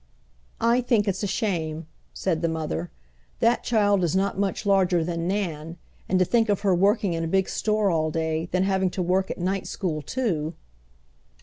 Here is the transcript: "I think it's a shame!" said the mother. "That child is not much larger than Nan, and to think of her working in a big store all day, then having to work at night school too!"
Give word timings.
"I 0.59 0.81
think 0.81 1.07
it's 1.07 1.21
a 1.21 1.27
shame!" 1.27 1.85
said 2.11 2.41
the 2.41 2.47
mother. 2.47 2.89
"That 3.39 3.63
child 3.63 4.03
is 4.03 4.15
not 4.15 4.35
much 4.35 4.65
larger 4.65 5.03
than 5.03 5.27
Nan, 5.27 5.77
and 6.09 6.17
to 6.17 6.25
think 6.25 6.49
of 6.49 6.61
her 6.61 6.73
working 6.73 7.13
in 7.13 7.23
a 7.23 7.27
big 7.27 7.47
store 7.47 7.91
all 7.91 8.09
day, 8.09 8.49
then 8.51 8.63
having 8.63 8.89
to 8.97 9.01
work 9.03 9.29
at 9.29 9.37
night 9.37 9.67
school 9.67 10.01
too!" 10.01 10.55